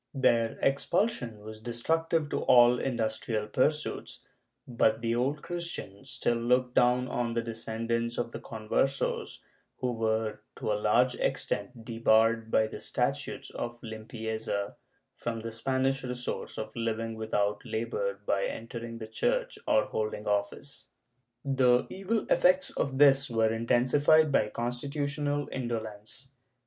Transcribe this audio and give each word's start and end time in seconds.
Their 0.15 0.57
expulsion 0.63 1.41
was 1.41 1.61
destructive 1.61 2.27
to 2.31 2.39
all 2.41 2.79
industrial 2.79 3.45
pursuits, 3.45 4.21
but 4.67 4.99
the 5.01 5.13
Old 5.13 5.43
Christian 5.43 6.05
still 6.05 6.37
looked 6.39 6.73
down 6.73 7.07
on 7.07 7.35
the 7.35 7.43
descendants 7.43 8.17
of 8.17 8.31
the 8.31 8.39
Conversos 8.39 9.41
who 9.77 9.91
were 9.91 10.41
to 10.55 10.71
a 10.71 10.73
large 10.81 11.13
extent 11.17 11.85
de 11.85 11.99
barred, 11.99 12.49
by 12.49 12.65
the 12.65 12.79
statutes 12.79 13.51
of 13.51 13.79
Limpieza, 13.81 14.73
from 15.13 15.41
the 15.41 15.51
Spanish 15.51 16.03
resource 16.03 16.57
of 16.57 16.75
living 16.75 17.13
without 17.13 17.63
labor 17.63 18.21
by 18.25 18.45
entering 18.45 18.97
the 18.97 19.05
Church 19.07 19.59
or 19.67 19.85
holding 19.85 20.25
office. 20.25 20.87
The 21.45 21.85
evil 21.91 22.25
effects 22.27 22.71
of 22.71 22.97
this 22.97 23.29
were 23.29 23.53
intensified 23.53 24.31
by 24.31 24.49
constitutional 24.49 25.47
indolence. 25.51 26.29